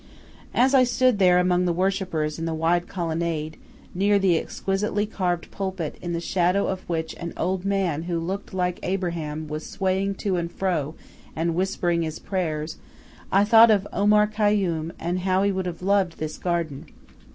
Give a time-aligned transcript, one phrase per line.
[0.55, 3.57] As I stood there among the worshippers in the wide colonnade,
[3.93, 8.51] near the exquisitely carved pulpit in the shadow of which an old man who looked
[8.51, 10.95] like Abraham was swaying to and fro
[11.35, 12.77] and whispering his prayers,
[13.31, 16.87] I thought of Omar Khayyam and how he would have loved this garden.